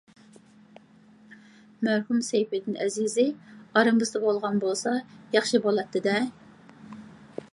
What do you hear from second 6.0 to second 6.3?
دە.